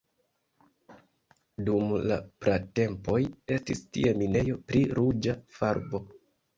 [1.67, 2.17] Dum la
[2.47, 3.21] pratempoj
[3.59, 6.07] estis tie minejo pri ruĝa farbo.